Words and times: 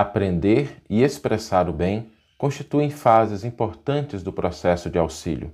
aprender 0.00 0.76
e 0.88 1.02
expressar 1.02 1.68
o 1.68 1.72
bem 1.72 2.10
constituem 2.36 2.88
fases 2.88 3.44
importantes 3.44 4.22
do 4.22 4.32
processo 4.32 4.88
de 4.88 4.98
auxílio. 4.98 5.50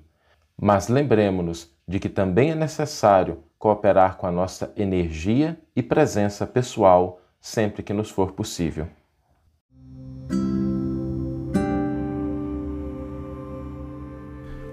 Mas 0.60 0.88
lembremos-nos 0.88 1.70
de 1.88 1.98
que 1.98 2.08
também 2.08 2.50
é 2.50 2.54
necessário 2.54 3.38
cooperar 3.58 4.16
com 4.16 4.26
a 4.26 4.30
nossa 4.30 4.70
energia 4.76 5.58
e 5.74 5.82
presença 5.82 6.46
pessoal 6.46 7.20
sempre 7.40 7.82
que 7.82 7.94
nos 7.94 8.10
for 8.10 8.32
possível. 8.32 8.86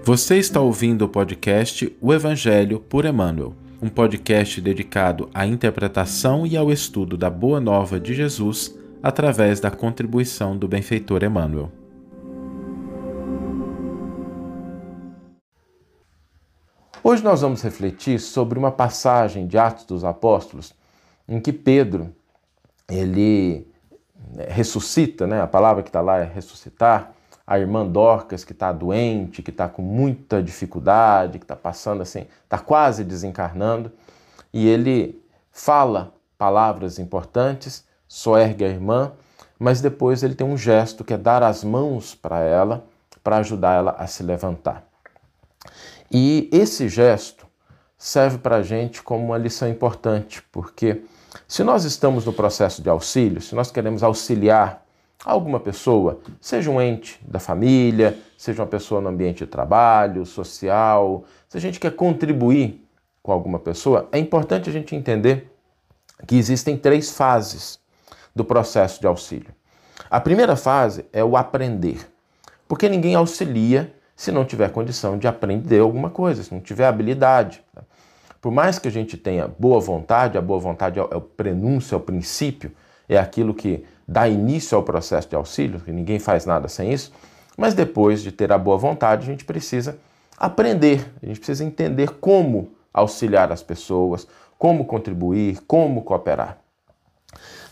Você 0.04 0.36
está 0.36 0.60
ouvindo 0.60 1.06
o 1.06 1.08
podcast 1.08 1.96
O 2.00 2.12
Evangelho 2.12 2.80
por 2.80 3.04
Emmanuel, 3.04 3.54
um 3.80 3.88
podcast 3.88 4.60
dedicado 4.60 5.30
à 5.32 5.46
interpretação 5.46 6.46
e 6.46 6.56
ao 6.56 6.70
estudo 6.70 7.16
da 7.16 7.30
Boa 7.30 7.60
Nova 7.60 7.98
de 7.98 8.12
Jesus 8.12 8.81
através 9.02 9.58
da 9.58 9.70
contribuição 9.70 10.56
do 10.56 10.68
benfeitor 10.68 11.24
Emmanuel. 11.24 11.70
Hoje 17.02 17.24
nós 17.24 17.40
vamos 17.40 17.62
refletir 17.62 18.20
sobre 18.20 18.56
uma 18.56 18.70
passagem 18.70 19.48
de 19.48 19.58
Atos 19.58 19.84
dos 19.84 20.04
Apóstolos 20.04 20.72
em 21.28 21.40
que 21.40 21.52
Pedro 21.52 22.14
ele 22.88 23.66
ressuscita, 24.48 25.26
né? 25.26 25.40
A 25.40 25.46
palavra 25.48 25.82
que 25.82 25.88
está 25.88 26.00
lá 26.00 26.18
é 26.18 26.24
ressuscitar. 26.24 27.12
A 27.44 27.58
irmã 27.58 27.84
Dorcas 27.84 28.44
que 28.44 28.52
está 28.52 28.70
doente, 28.70 29.42
que 29.42 29.50
está 29.50 29.68
com 29.68 29.82
muita 29.82 30.40
dificuldade, 30.40 31.40
que 31.40 31.44
está 31.44 31.56
passando 31.56 32.00
assim, 32.00 32.26
está 32.44 32.56
quase 32.58 33.02
desencarnando, 33.02 33.90
e 34.52 34.68
ele 34.68 35.20
fala 35.50 36.14
palavras 36.38 37.00
importantes, 37.00 37.84
soergue 38.12 38.62
a 38.62 38.68
irmã, 38.68 39.12
mas 39.58 39.80
depois 39.80 40.22
ele 40.22 40.34
tem 40.34 40.46
um 40.46 40.54
gesto 40.54 41.02
que 41.02 41.14
é 41.14 41.16
dar 41.16 41.42
as 41.42 41.64
mãos 41.64 42.14
para 42.14 42.40
ela, 42.40 42.84
para 43.24 43.38
ajudar 43.38 43.72
ela 43.72 43.96
a 43.98 44.06
se 44.06 44.22
levantar. 44.22 44.86
E 46.10 46.46
esse 46.52 46.90
gesto 46.90 47.46
serve 47.96 48.36
para 48.36 48.56
a 48.56 48.62
gente 48.62 49.02
como 49.02 49.24
uma 49.24 49.38
lição 49.38 49.66
importante, 49.66 50.42
porque 50.52 51.00
se 51.48 51.64
nós 51.64 51.84
estamos 51.84 52.26
no 52.26 52.34
processo 52.34 52.82
de 52.82 52.90
auxílio, 52.90 53.40
se 53.40 53.54
nós 53.54 53.70
queremos 53.70 54.02
auxiliar 54.02 54.84
alguma 55.24 55.58
pessoa, 55.58 56.20
seja 56.38 56.70
um 56.70 56.82
ente 56.82 57.18
da 57.26 57.38
família, 57.38 58.18
seja 58.36 58.60
uma 58.60 58.68
pessoa 58.68 59.00
no 59.00 59.08
ambiente 59.08 59.38
de 59.38 59.46
trabalho, 59.46 60.26
social, 60.26 61.24
se 61.48 61.56
a 61.56 61.60
gente 61.60 61.80
quer 61.80 61.96
contribuir 61.96 62.86
com 63.22 63.32
alguma 63.32 63.58
pessoa, 63.58 64.06
é 64.12 64.18
importante 64.18 64.68
a 64.68 64.72
gente 64.72 64.94
entender 64.94 65.50
que 66.26 66.36
existem 66.36 66.76
três 66.76 67.10
fases 67.10 67.80
do 68.34 68.44
processo 68.44 69.00
de 69.00 69.06
auxílio. 69.06 69.54
A 70.10 70.20
primeira 70.20 70.56
fase 70.56 71.04
é 71.12 71.22
o 71.22 71.36
aprender, 71.36 72.06
porque 72.66 72.88
ninguém 72.88 73.14
auxilia 73.14 73.94
se 74.14 74.30
não 74.30 74.44
tiver 74.44 74.70
condição 74.70 75.18
de 75.18 75.26
aprender 75.26 75.80
alguma 75.80 76.10
coisa, 76.10 76.42
se 76.42 76.52
não 76.52 76.60
tiver 76.60 76.86
habilidade. 76.86 77.62
Né? 77.74 77.82
Por 78.40 78.52
mais 78.52 78.78
que 78.78 78.88
a 78.88 78.90
gente 78.90 79.16
tenha 79.16 79.48
boa 79.48 79.80
vontade, 79.80 80.36
a 80.36 80.42
boa 80.42 80.58
vontade 80.58 80.98
é 80.98 81.02
o 81.02 81.20
prenúncio, 81.20 81.94
é 81.94 81.96
o 81.96 82.00
princípio, 82.00 82.72
é 83.08 83.18
aquilo 83.18 83.54
que 83.54 83.84
dá 84.06 84.28
início 84.28 84.76
ao 84.76 84.82
processo 84.82 85.28
de 85.28 85.36
auxílio, 85.36 85.80
que 85.80 85.92
ninguém 85.92 86.18
faz 86.18 86.44
nada 86.44 86.68
sem 86.68 86.92
isso, 86.92 87.12
mas 87.56 87.74
depois 87.74 88.22
de 88.22 88.32
ter 88.32 88.52
a 88.52 88.58
boa 88.58 88.76
vontade, 88.76 89.22
a 89.22 89.26
gente 89.26 89.44
precisa 89.44 89.98
aprender, 90.36 91.06
a 91.22 91.26
gente 91.26 91.38
precisa 91.38 91.64
entender 91.64 92.10
como 92.20 92.70
auxiliar 92.92 93.52
as 93.52 93.62
pessoas, 93.62 94.26
como 94.58 94.84
contribuir, 94.84 95.60
como 95.66 96.02
cooperar. 96.02 96.61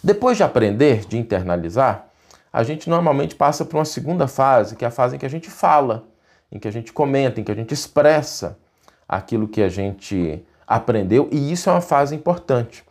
Depois 0.03 0.37
de 0.37 0.43
aprender, 0.43 1.07
de 1.07 1.19
internalizar, 1.19 2.07
a 2.53 2.63
gente 2.63 2.89
normalmente 2.89 3.35
passa 3.35 3.65
para 3.65 3.79
uma 3.79 3.85
segunda 3.85 4.27
fase, 4.27 4.75
que 4.75 4.85
é 4.85 4.89
a 4.89 4.91
fase 4.91 5.17
em 5.17 5.19
que 5.19 5.27
a 5.27 5.31
gente 5.31 5.51
fala 5.51 6.09
em 6.53 6.59
que 6.59 6.67
a 6.67 6.71
gente 6.71 6.93
comenta, 6.93 7.41
em 7.41 7.45
que 7.45 7.53
a 7.53 7.55
gente 7.55 7.73
expressa 7.73 8.59
aquilo 9.09 9.47
que 9.47 9.63
a 9.63 9.69
gente 9.69 10.45
aprendeu, 10.67 11.29
e 11.31 11.53
isso 11.53 11.69
é 11.69 11.73
uma 11.73 11.81
fase 11.81 12.15
importante. 12.15 12.85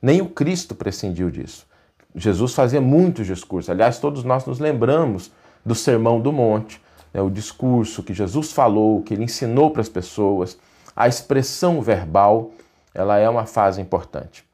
Nem 0.00 0.20
o 0.20 0.28
Cristo 0.28 0.74
prescindiu 0.74 1.30
disso. 1.30 1.66
Jesus 2.14 2.54
fazia 2.54 2.80
muitos 2.80 3.26
discursos. 3.26 3.70
Aliás, 3.70 3.98
todos 3.98 4.24
nós 4.24 4.44
nos 4.46 4.58
lembramos 4.58 5.30
do 5.64 5.74
Sermão 5.74 6.20
do 6.20 6.32
Monte, 6.32 6.80
né, 7.12 7.20
o 7.20 7.30
discurso 7.30 8.02
que 8.02 8.14
Jesus 8.14 8.52
falou, 8.52 9.02
que 9.02 9.14
ele 9.14 9.24
ensinou 9.24 9.70
para 9.70 9.82
as 9.82 9.88
pessoas. 9.88 10.58
A 10.94 11.06
expressão 11.06 11.80
verbal, 11.80 12.50
ela 12.94 13.18
é 13.18 13.28
uma 13.28 13.46
fase 13.46 13.80
importante. 13.80 14.44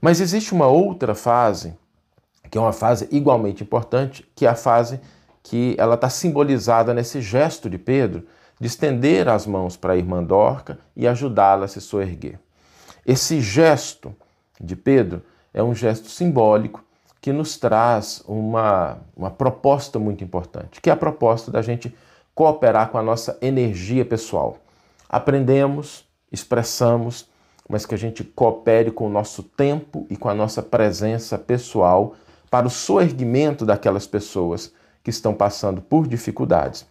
Mas 0.00 0.20
existe 0.20 0.52
uma 0.52 0.66
outra 0.66 1.14
fase, 1.14 1.74
que 2.50 2.58
é 2.58 2.60
uma 2.60 2.72
fase 2.72 3.08
igualmente 3.10 3.62
importante, 3.62 4.28
que 4.34 4.46
é 4.46 4.48
a 4.48 4.54
fase 4.54 5.00
que 5.42 5.74
ela 5.78 5.94
está 5.94 6.08
simbolizada 6.08 6.92
nesse 6.92 7.20
gesto 7.20 7.70
de 7.70 7.78
Pedro 7.78 8.26
de 8.60 8.66
estender 8.66 9.28
as 9.28 9.46
mãos 9.46 9.76
para 9.76 9.92
a 9.92 9.96
irmã 9.96 10.22
Dorca 10.22 10.78
e 10.96 11.06
ajudá-la 11.06 11.66
a 11.66 11.68
se 11.68 11.80
soerguer. 11.80 12.38
Esse 13.04 13.40
gesto 13.40 14.14
de 14.60 14.74
Pedro 14.74 15.22
é 15.52 15.62
um 15.62 15.74
gesto 15.74 16.08
simbólico 16.08 16.82
que 17.20 17.32
nos 17.32 17.56
traz 17.56 18.22
uma, 18.26 18.98
uma 19.16 19.30
proposta 19.30 19.98
muito 19.98 20.24
importante, 20.24 20.80
que 20.80 20.90
é 20.90 20.92
a 20.92 20.96
proposta 20.96 21.50
da 21.50 21.62
gente 21.62 21.94
cooperar 22.34 22.90
com 22.90 22.98
a 22.98 23.02
nossa 23.02 23.38
energia 23.40 24.04
pessoal. 24.04 24.58
Aprendemos, 25.08 26.04
expressamos, 26.30 27.28
mas 27.68 27.84
que 27.84 27.94
a 27.94 27.98
gente 27.98 28.22
coopere 28.22 28.90
com 28.90 29.06
o 29.06 29.10
nosso 29.10 29.42
tempo 29.42 30.06
e 30.08 30.16
com 30.16 30.28
a 30.28 30.34
nossa 30.34 30.62
presença 30.62 31.38
pessoal 31.38 32.14
para 32.50 32.66
o 32.66 32.70
soerguimento 32.70 33.66
daquelas 33.66 34.06
pessoas 34.06 34.72
que 35.02 35.10
estão 35.10 35.34
passando 35.34 35.80
por 35.80 36.06
dificuldades. 36.06 36.86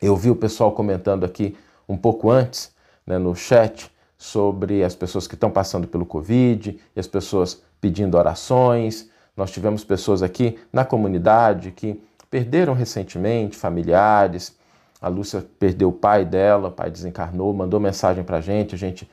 Eu 0.00 0.16
vi 0.16 0.30
o 0.30 0.36
pessoal 0.36 0.72
comentando 0.72 1.24
aqui 1.24 1.56
um 1.88 1.96
pouco 1.96 2.30
antes, 2.30 2.72
né, 3.06 3.18
no 3.18 3.34
chat, 3.34 3.90
sobre 4.18 4.84
as 4.84 4.94
pessoas 4.94 5.26
que 5.26 5.34
estão 5.34 5.50
passando 5.50 5.86
pelo 5.88 6.06
Covid 6.06 6.78
e 6.94 7.00
as 7.00 7.06
pessoas 7.06 7.62
pedindo 7.80 8.16
orações. 8.16 9.10
Nós 9.36 9.50
tivemos 9.50 9.84
pessoas 9.84 10.22
aqui 10.22 10.58
na 10.72 10.84
comunidade 10.84 11.72
que 11.72 12.00
perderam 12.30 12.72
recentemente 12.72 13.56
familiares. 13.56 14.56
A 15.00 15.08
Lúcia 15.08 15.44
perdeu 15.58 15.88
o 15.88 15.92
pai 15.92 16.24
dela, 16.24 16.68
o 16.68 16.72
pai 16.72 16.90
desencarnou, 16.90 17.52
mandou 17.52 17.80
mensagem 17.80 18.22
para 18.22 18.38
a 18.38 18.40
gente. 18.40 18.74
A 18.74 18.78
gente 18.78 19.10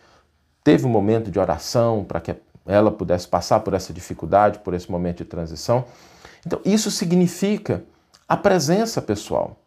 teve 0.64 0.86
um 0.86 0.90
momento 0.90 1.31
de 1.31 1.40
oração 1.40 2.03
para 2.03 2.20
que 2.20 2.36
ela 2.66 2.92
pudesse 2.92 3.28
passar 3.28 3.62
por 3.62 3.74
essa 3.74 3.92
dificuldade, 3.92 4.59
por 4.59 4.74
esse 4.74 4.92
momento 4.92 5.18
de 5.18 5.25
transição. 5.25 5.86
Então, 6.46 6.59
isso 6.64 6.92
significa 6.92 7.84
a 8.28 8.38
presença 8.38 9.02
pessoal. 9.02 9.58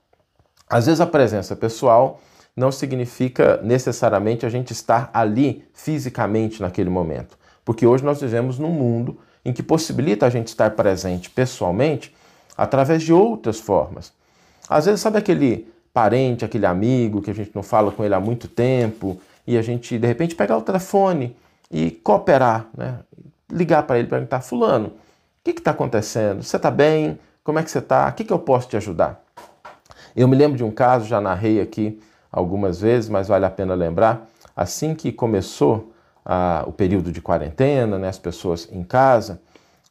Às 0.68 0.86
vezes 0.86 1.00
a 1.00 1.06
presença 1.06 1.56
pessoal 1.56 2.20
não 2.56 2.70
significa 2.70 3.60
necessariamente 3.62 4.46
a 4.46 4.48
gente 4.48 4.72
estar 4.72 5.10
ali 5.12 5.64
fisicamente 5.72 6.62
naquele 6.62 6.90
momento, 6.90 7.36
porque 7.64 7.86
hoje 7.86 8.04
nós 8.04 8.20
vivemos 8.20 8.58
num 8.58 8.70
mundo 8.70 9.18
em 9.44 9.52
que 9.52 9.62
possibilita 9.62 10.26
a 10.26 10.30
gente 10.30 10.48
estar 10.48 10.70
presente 10.70 11.28
pessoalmente 11.28 12.14
através 12.56 13.02
de 13.02 13.12
outras 13.12 13.58
formas. 13.58 14.12
Às 14.68 14.86
vezes, 14.86 15.00
sabe 15.00 15.18
aquele 15.18 15.68
parente, 15.92 16.44
aquele 16.44 16.66
amigo 16.66 17.20
que 17.20 17.30
a 17.30 17.34
gente 17.34 17.50
não 17.54 17.62
fala 17.62 17.90
com 17.90 18.04
ele 18.04 18.14
há 18.14 18.20
muito 18.20 18.48
tempo 18.48 19.20
e 19.46 19.58
a 19.58 19.62
gente 19.62 19.98
de 19.98 20.06
repente 20.06 20.34
pegar 20.34 20.56
o 20.56 20.62
telefone 20.62 21.36
e 21.70 21.90
cooperar, 21.90 22.66
né? 22.76 22.98
ligar 23.50 23.82
para 23.84 23.98
ele 23.98 24.08
perguntar: 24.08 24.40
Fulano, 24.40 24.88
o 24.88 24.92
que 25.44 25.50
está 25.50 25.70
acontecendo? 25.72 26.42
Você 26.42 26.56
está 26.56 26.70
bem? 26.70 27.18
Como 27.44 27.58
é 27.58 27.62
que 27.62 27.70
você 27.70 27.78
está? 27.78 28.08
O 28.08 28.12
que, 28.12 28.24
que 28.24 28.32
eu 28.32 28.38
posso 28.38 28.68
te 28.68 28.76
ajudar? 28.76 29.22
Eu 30.14 30.28
me 30.28 30.36
lembro 30.36 30.56
de 30.56 30.64
um 30.64 30.70
caso, 30.70 31.06
já 31.06 31.20
narrei 31.20 31.60
aqui 31.60 32.00
algumas 32.30 32.80
vezes, 32.80 33.08
mas 33.08 33.28
vale 33.28 33.44
a 33.44 33.50
pena 33.50 33.74
lembrar. 33.74 34.28
Assim 34.54 34.94
que 34.94 35.10
começou 35.10 35.92
ah, 36.24 36.64
o 36.66 36.72
período 36.72 37.10
de 37.10 37.20
quarentena, 37.20 37.98
né, 37.98 38.08
as 38.08 38.18
pessoas 38.18 38.68
em 38.70 38.84
casa, 38.84 39.40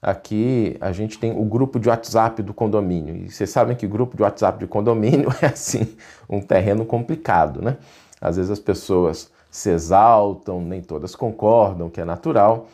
aqui 0.01 0.77
a 0.79 0.91
gente 0.91 1.19
tem 1.19 1.31
o 1.31 1.43
grupo 1.43 1.79
de 1.79 1.89
WhatsApp 1.89 2.41
do 2.41 2.53
condomínio. 2.53 3.15
E 3.15 3.31
vocês 3.31 3.49
sabem 3.49 3.75
que 3.75 3.87
grupo 3.87 4.15
de 4.15 4.23
WhatsApp 4.23 4.59
de 4.59 4.67
condomínio 4.67 5.29
é 5.41 5.47
assim, 5.47 5.95
um 6.29 6.39
terreno 6.39 6.85
complicado, 6.85 7.61
né? 7.61 7.77
Às 8.19 8.37
vezes 8.37 8.51
as 8.51 8.59
pessoas 8.59 9.31
se 9.51 9.69
exaltam, 9.69 10.61
nem 10.61 10.81
todas 10.81 11.15
concordam, 11.15 11.89
que 11.89 12.01
é 12.01 12.05
natural. 12.05 12.67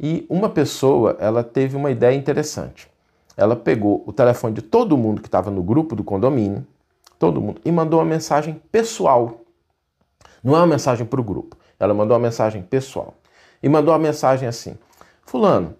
E 0.00 0.24
uma 0.30 0.48
pessoa, 0.48 1.16
ela 1.20 1.44
teve 1.44 1.76
uma 1.76 1.90
ideia 1.90 2.16
interessante 2.16 2.90
ela 3.36 3.56
pegou 3.56 4.02
o 4.06 4.12
telefone 4.12 4.54
de 4.54 4.62
todo 4.62 4.96
mundo 4.96 5.20
que 5.20 5.28
estava 5.28 5.50
no 5.50 5.62
grupo 5.62 5.96
do 5.96 6.04
condomínio, 6.04 6.66
todo 7.18 7.40
mundo, 7.40 7.60
e 7.64 7.72
mandou 7.72 8.00
uma 8.00 8.06
mensagem 8.06 8.60
pessoal. 8.70 9.40
Não 10.42 10.54
é 10.54 10.58
uma 10.58 10.66
mensagem 10.66 11.06
para 11.06 11.20
o 11.20 11.24
grupo, 11.24 11.56
ela 11.78 11.94
mandou 11.94 12.16
uma 12.16 12.22
mensagem 12.22 12.62
pessoal. 12.62 13.14
E 13.62 13.68
mandou 13.68 13.92
uma 13.92 13.98
mensagem 13.98 14.48
assim: 14.48 14.76
Fulano, 15.24 15.74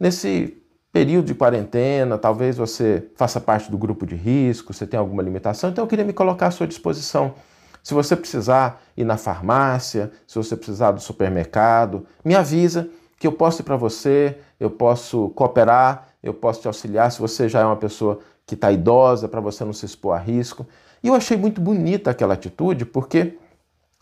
nesse 0.00 0.56
período 0.90 1.26
de 1.26 1.34
quarentena, 1.34 2.16
talvez 2.16 2.56
você 2.56 3.06
faça 3.14 3.38
parte 3.40 3.70
do 3.70 3.76
grupo 3.76 4.06
de 4.06 4.14
risco, 4.14 4.72
você 4.72 4.86
tem 4.86 4.98
alguma 4.98 5.22
limitação, 5.22 5.70
então 5.70 5.84
eu 5.84 5.88
queria 5.88 6.04
me 6.04 6.14
colocar 6.14 6.46
à 6.46 6.50
sua 6.50 6.66
disposição. 6.66 7.34
Se 7.82 7.92
você 7.92 8.16
precisar 8.16 8.82
ir 8.96 9.04
na 9.04 9.16
farmácia, 9.16 10.10
se 10.26 10.36
você 10.36 10.56
precisar 10.56 10.92
do 10.92 11.00
supermercado, 11.00 12.06
me 12.24 12.34
avisa 12.34 12.88
que 13.18 13.26
eu 13.26 13.32
posso 13.32 13.62
ir 13.62 13.64
para 13.64 13.76
você, 13.76 14.38
eu 14.58 14.70
posso 14.70 15.30
cooperar 15.30 16.06
eu 16.26 16.34
posso 16.34 16.60
te 16.60 16.66
auxiliar. 16.66 17.10
Se 17.10 17.20
você 17.20 17.48
já 17.48 17.60
é 17.60 17.64
uma 17.64 17.76
pessoa 17.76 18.18
que 18.44 18.54
está 18.54 18.70
idosa, 18.72 19.28
para 19.28 19.40
você 19.40 19.64
não 19.64 19.72
se 19.72 19.86
expor 19.86 20.16
a 20.16 20.18
risco. 20.18 20.66
E 21.02 21.08
eu 21.08 21.14
achei 21.14 21.36
muito 21.36 21.60
bonita 21.60 22.10
aquela 22.10 22.34
atitude, 22.34 22.84
porque 22.84 23.38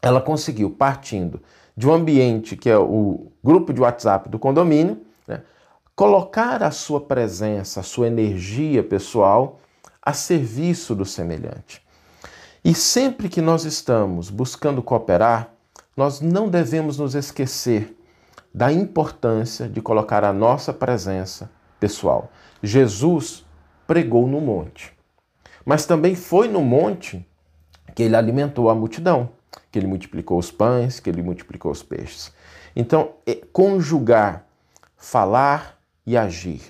ela 0.00 0.20
conseguiu, 0.20 0.70
partindo 0.70 1.40
de 1.76 1.88
um 1.88 1.92
ambiente 1.92 2.56
que 2.56 2.70
é 2.70 2.78
o 2.78 3.32
grupo 3.42 3.72
de 3.72 3.80
WhatsApp 3.80 4.28
do 4.28 4.38
condomínio, 4.38 5.00
né, 5.26 5.42
colocar 5.94 6.62
a 6.62 6.70
sua 6.70 7.00
presença, 7.00 7.80
a 7.80 7.82
sua 7.82 8.06
energia 8.06 8.82
pessoal 8.82 9.60
a 10.00 10.12
serviço 10.12 10.94
do 10.94 11.04
semelhante. 11.04 11.83
E 12.64 12.74
sempre 12.74 13.28
que 13.28 13.42
nós 13.42 13.66
estamos 13.66 14.30
buscando 14.30 14.82
cooperar, 14.82 15.50
nós 15.94 16.22
não 16.22 16.48
devemos 16.48 16.96
nos 16.96 17.14
esquecer 17.14 17.94
da 18.54 18.72
importância 18.72 19.68
de 19.68 19.82
colocar 19.82 20.24
a 20.24 20.32
nossa 20.32 20.72
presença 20.72 21.50
pessoal. 21.78 22.32
Jesus 22.62 23.44
pregou 23.86 24.26
no 24.26 24.40
monte, 24.40 24.94
mas 25.62 25.84
também 25.84 26.14
foi 26.14 26.48
no 26.48 26.62
monte 26.62 27.28
que 27.94 28.02
ele 28.02 28.16
alimentou 28.16 28.70
a 28.70 28.74
multidão, 28.74 29.28
que 29.70 29.78
ele 29.78 29.86
multiplicou 29.86 30.38
os 30.38 30.50
pães, 30.50 30.98
que 30.98 31.10
ele 31.10 31.22
multiplicou 31.22 31.70
os 31.70 31.82
peixes. 31.82 32.32
Então, 32.74 33.10
é 33.26 33.34
conjugar, 33.34 34.46
falar 34.96 35.78
e 36.06 36.16
agir, 36.16 36.62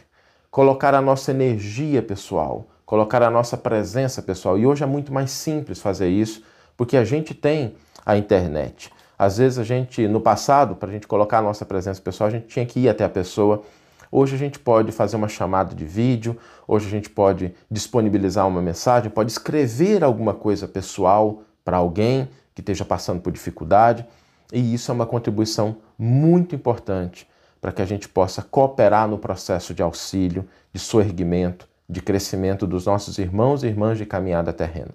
colocar 0.50 0.92
a 0.92 1.00
nossa 1.00 1.30
energia 1.30 2.02
pessoal, 2.02 2.66
colocar 2.94 3.24
a 3.24 3.28
nossa 3.28 3.56
presença 3.56 4.22
pessoal. 4.22 4.56
E 4.56 4.64
hoje 4.64 4.84
é 4.84 4.86
muito 4.86 5.12
mais 5.12 5.32
simples 5.32 5.80
fazer 5.80 6.08
isso, 6.08 6.44
porque 6.76 6.96
a 6.96 7.04
gente 7.04 7.34
tem 7.34 7.74
a 8.06 8.16
internet. 8.16 8.88
Às 9.18 9.38
vezes 9.38 9.58
a 9.58 9.64
gente, 9.64 10.06
no 10.06 10.20
passado, 10.20 10.76
para 10.76 10.90
a 10.90 10.92
gente 10.92 11.04
colocar 11.08 11.38
a 11.38 11.42
nossa 11.42 11.66
presença 11.66 12.00
pessoal, 12.00 12.28
a 12.28 12.30
gente 12.30 12.46
tinha 12.46 12.64
que 12.64 12.78
ir 12.78 12.88
até 12.88 13.02
a 13.02 13.08
pessoa. 13.08 13.64
Hoje 14.12 14.36
a 14.36 14.38
gente 14.38 14.60
pode 14.60 14.92
fazer 14.92 15.16
uma 15.16 15.26
chamada 15.26 15.74
de 15.74 15.84
vídeo, 15.84 16.38
hoje 16.68 16.86
a 16.86 16.90
gente 16.90 17.10
pode 17.10 17.52
disponibilizar 17.68 18.46
uma 18.46 18.62
mensagem, 18.62 19.10
pode 19.10 19.32
escrever 19.32 20.04
alguma 20.04 20.32
coisa 20.32 20.68
pessoal 20.68 21.42
para 21.64 21.78
alguém 21.78 22.28
que 22.54 22.60
esteja 22.60 22.84
passando 22.84 23.20
por 23.20 23.32
dificuldade. 23.32 24.06
E 24.52 24.72
isso 24.72 24.92
é 24.92 24.94
uma 24.94 25.04
contribuição 25.04 25.78
muito 25.98 26.54
importante 26.54 27.26
para 27.60 27.72
que 27.72 27.82
a 27.82 27.86
gente 27.86 28.08
possa 28.08 28.40
cooperar 28.40 29.08
no 29.08 29.18
processo 29.18 29.74
de 29.74 29.82
auxílio, 29.82 30.46
de 30.72 30.78
soerguimento, 30.78 31.73
de 31.88 32.00
crescimento 32.00 32.66
dos 32.66 32.86
nossos 32.86 33.18
irmãos 33.18 33.62
e 33.62 33.66
irmãs 33.66 33.98
de 33.98 34.06
caminhada 34.06 34.52
terrena. 34.52 34.94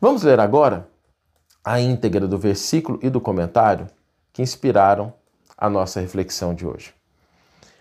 Vamos 0.00 0.22
ler 0.22 0.40
agora 0.40 0.88
a 1.64 1.80
íntegra 1.80 2.26
do 2.26 2.38
versículo 2.38 2.98
e 3.02 3.08
do 3.08 3.20
comentário 3.20 3.86
que 4.32 4.42
inspiraram 4.42 5.12
a 5.56 5.68
nossa 5.70 6.00
reflexão 6.00 6.54
de 6.54 6.66
hoje. 6.66 6.92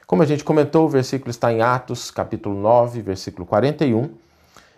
Como 0.06 0.22
a 0.22 0.26
gente 0.26 0.44
comentou, 0.44 0.86
o 0.86 0.90
versículo 0.90 1.32
está 1.32 1.52
em 1.52 1.62
Atos, 1.62 2.12
capítulo 2.12 2.60
9, 2.60 3.02
versículo 3.02 3.46
41, 3.46 4.14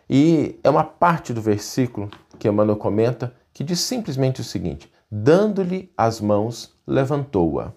e 0.09 0.59
é 0.63 0.69
uma 0.69 0.83
parte 0.83 1.33
do 1.33 1.41
versículo 1.41 2.09
que 2.37 2.47
Emmanuel 2.47 2.77
comenta 2.77 3.33
que 3.51 3.63
diz 3.63 3.79
simplesmente 3.79 4.41
o 4.41 4.43
seguinte: 4.43 4.91
dando-lhe 5.11 5.91
as 5.97 6.21
mãos, 6.21 6.73
levantou-a. 6.85 7.73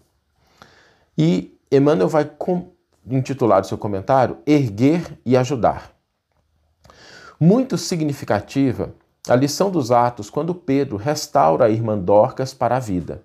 E 1.17 1.59
Emmanuel 1.73 2.09
vai 2.09 2.25
intitular 2.25 2.76
o 3.09 3.65
seu 3.65 3.79
comentário 3.79 4.39
Erguer 4.47 5.19
e 5.25 5.37
Ajudar. 5.37 5.93
Muito 7.39 7.79
significativa 7.79 8.95
a 9.29 9.35
lição 9.35 9.71
dos 9.71 9.91
Atos 9.91 10.31
quando 10.31 10.55
Pedro 10.55 10.97
restaura 10.97 11.67
a 11.67 11.71
irmã 11.71 11.99
Dorcas 11.99 12.55
para 12.55 12.77
a 12.77 12.81
vida. 12.81 13.23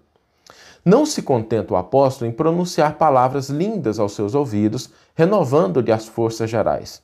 Não 0.83 1.05
se 1.05 1.21
contenta 1.21 1.73
o 1.73 1.77
apóstolo 1.77 2.29
em 2.29 2.33
pronunciar 2.33 2.97
palavras 2.97 3.49
lindas 3.49 3.99
aos 3.99 4.13
seus 4.13 4.33
ouvidos, 4.33 4.89
renovando-lhe 5.13 5.91
as 5.91 6.07
forças 6.07 6.49
gerais. 6.49 7.03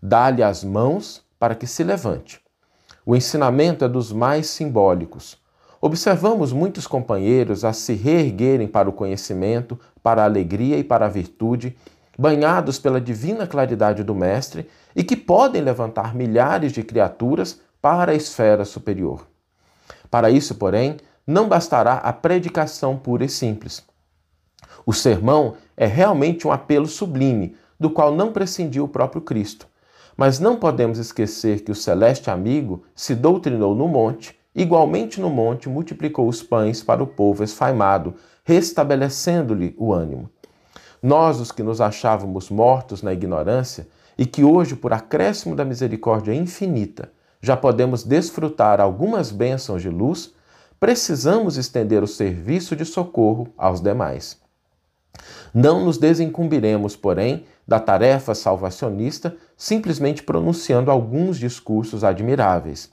Dá-lhe 0.00 0.42
as 0.42 0.62
mãos 0.62 1.22
para 1.38 1.56
que 1.56 1.66
se 1.66 1.82
levante. 1.82 2.40
O 3.04 3.16
ensinamento 3.16 3.84
é 3.84 3.88
dos 3.88 4.12
mais 4.12 4.46
simbólicos. 4.46 5.41
Observamos 5.84 6.52
muitos 6.52 6.86
companheiros 6.86 7.64
a 7.64 7.72
se 7.72 7.94
reerguerem 7.94 8.68
para 8.68 8.88
o 8.88 8.92
conhecimento, 8.92 9.76
para 10.00 10.22
a 10.22 10.26
alegria 10.26 10.78
e 10.78 10.84
para 10.84 11.06
a 11.06 11.08
virtude, 11.08 11.76
banhados 12.16 12.78
pela 12.78 13.00
divina 13.00 13.48
claridade 13.48 14.04
do 14.04 14.14
Mestre 14.14 14.68
e 14.94 15.02
que 15.02 15.16
podem 15.16 15.60
levantar 15.60 16.14
milhares 16.14 16.70
de 16.70 16.84
criaturas 16.84 17.60
para 17.80 18.12
a 18.12 18.14
esfera 18.14 18.64
superior. 18.64 19.26
Para 20.08 20.30
isso, 20.30 20.54
porém, 20.54 20.98
não 21.26 21.48
bastará 21.48 21.94
a 21.94 22.12
predicação 22.12 22.96
pura 22.96 23.24
e 23.24 23.28
simples. 23.28 23.84
O 24.86 24.92
sermão 24.92 25.56
é 25.76 25.86
realmente 25.86 26.46
um 26.46 26.52
apelo 26.52 26.86
sublime, 26.86 27.56
do 27.80 27.90
qual 27.90 28.14
não 28.14 28.32
prescindiu 28.32 28.84
o 28.84 28.88
próprio 28.88 29.20
Cristo. 29.20 29.66
Mas 30.16 30.38
não 30.38 30.54
podemos 30.54 30.98
esquecer 30.98 31.64
que 31.64 31.72
o 31.72 31.74
celeste 31.74 32.30
amigo 32.30 32.84
se 32.94 33.16
doutrinou 33.16 33.74
no 33.74 33.88
monte, 33.88 34.40
igualmente 34.54 35.20
no 35.20 35.30
monte 35.30 35.68
multiplicou 35.68 36.28
os 36.28 36.42
pães 36.42 36.82
para 36.82 37.02
o 37.02 37.06
povo 37.06 37.42
esfaimado, 37.42 38.14
restabelecendo-lhe 38.44 39.74
o 39.78 39.92
ânimo. 39.92 40.30
Nós, 41.02 41.40
os 41.40 41.50
que 41.50 41.62
nos 41.62 41.80
achávamos 41.80 42.50
mortos 42.50 43.02
na 43.02 43.12
ignorância, 43.12 43.86
e 44.16 44.26
que 44.26 44.44
hoje, 44.44 44.76
por 44.76 44.92
acréscimo 44.92 45.56
da 45.56 45.64
misericórdia 45.64 46.34
infinita, 46.34 47.10
já 47.40 47.56
podemos 47.56 48.04
desfrutar 48.04 48.80
algumas 48.80 49.32
bênçãos 49.32 49.82
de 49.82 49.88
luz, 49.88 50.32
precisamos 50.78 51.56
estender 51.56 52.02
o 52.02 52.06
serviço 52.06 52.76
de 52.76 52.84
socorro 52.84 53.48
aos 53.56 53.80
demais. 53.80 54.40
Não 55.52 55.84
nos 55.84 55.98
desincumbiremos, 55.98 56.96
porém, 56.96 57.44
da 57.66 57.78
tarefa 57.78 58.34
salvacionista 58.34 59.36
simplesmente 59.56 60.22
pronunciando 60.22 60.90
alguns 60.90 61.38
discursos 61.38 62.04
admiráveis. 62.04 62.90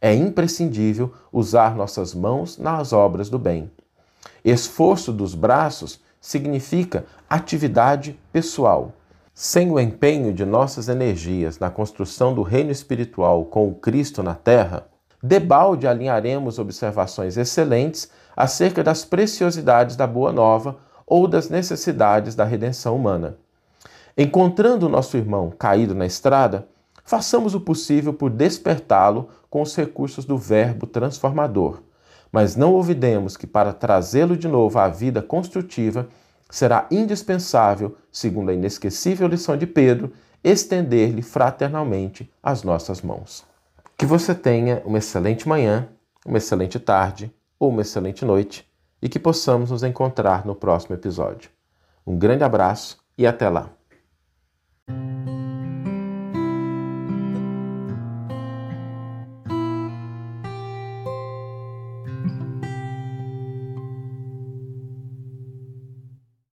É 0.00 0.14
imprescindível 0.14 1.12
usar 1.32 1.74
nossas 1.74 2.14
mãos 2.14 2.56
nas 2.58 2.92
obras 2.92 3.28
do 3.28 3.38
bem. 3.38 3.70
Esforço 4.44 5.12
dos 5.12 5.34
braços 5.34 6.00
significa 6.20 7.04
atividade 7.28 8.18
pessoal 8.32 8.94
sem 9.42 9.70
o 9.70 9.80
empenho 9.80 10.34
de 10.34 10.44
nossas 10.44 10.86
energias 10.90 11.58
na 11.58 11.70
construção 11.70 12.34
do 12.34 12.42
reino 12.42 12.70
espiritual 12.70 13.46
com 13.46 13.68
o 13.68 13.74
Cristo 13.74 14.22
na 14.22 14.34
terra, 14.34 14.86
debalde 15.22 15.86
alinharemos 15.86 16.58
observações 16.58 17.38
excelentes 17.38 18.10
acerca 18.36 18.84
das 18.84 19.02
preciosidades 19.02 19.96
da 19.96 20.06
Boa 20.06 20.30
Nova 20.30 20.76
ou 21.06 21.26
das 21.26 21.48
necessidades 21.48 22.34
da 22.34 22.44
redenção 22.44 22.94
humana. 22.94 23.38
Encontrando 24.14 24.90
nosso 24.90 25.16
irmão 25.16 25.50
caído 25.58 25.94
na 25.94 26.04
estrada, 26.04 26.68
façamos 27.04 27.54
o 27.54 27.60
possível 27.60 28.12
por 28.12 28.30
despertá-lo 28.30 29.28
com 29.48 29.62
os 29.62 29.74
recursos 29.74 30.24
do 30.24 30.38
Verbo 30.38 30.86
transformador, 30.86 31.82
mas 32.32 32.56
não 32.56 32.74
olvidemos 32.74 33.36
que 33.36 33.46
para 33.46 33.72
trazê-lo 33.72 34.36
de 34.36 34.46
novo 34.46 34.78
à 34.78 34.88
vida 34.88 35.20
construtiva, 35.20 36.08
será 36.50 36.86
indispensável, 36.90 37.96
segundo 38.10 38.50
a 38.50 38.54
inesquecível 38.54 39.28
lição 39.28 39.56
de 39.56 39.66
Pedro, 39.66 40.12
estender-lhe 40.42 41.22
fraternalmente 41.22 42.30
as 42.42 42.62
nossas 42.62 43.02
mãos. 43.02 43.44
Que 43.96 44.06
você 44.06 44.34
tenha 44.34 44.82
uma 44.84 44.98
excelente 44.98 45.48
manhã, 45.48 45.88
uma 46.24 46.38
excelente 46.38 46.78
tarde 46.78 47.32
ou 47.58 47.70
uma 47.70 47.82
excelente 47.82 48.24
noite 48.24 48.66
e 49.02 49.08
que 49.08 49.18
possamos 49.18 49.70
nos 49.70 49.82
encontrar 49.82 50.44
no 50.46 50.54
próximo 50.54 50.94
episódio. 50.94 51.50
Um 52.06 52.18
grande 52.18 52.44
abraço 52.44 52.98
e 53.16 53.26
até 53.26 53.48
lá! 53.48 53.79